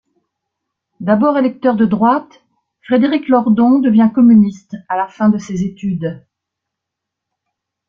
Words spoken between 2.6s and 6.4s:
Frédéric Lordon devient communiste à la fin de ses études.